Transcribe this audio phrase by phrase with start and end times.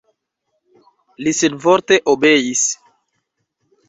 [1.27, 2.63] Li senvorte obeis.